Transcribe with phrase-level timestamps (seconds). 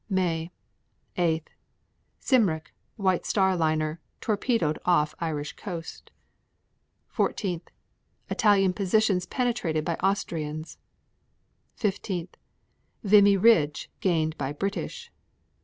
[0.09, 0.51] May
[1.15, 1.47] 8.
[2.19, 6.09] Cymric, White Star liner, torpedoed off Irish coast.
[7.09, 7.61] 14.
[8.27, 10.79] Italian positions penetrated by Austrians.
[11.75, 12.29] 15.
[13.03, 15.11] Vimy Ridge gained by British.